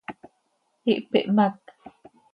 [0.91, 1.57] Ihpimhác.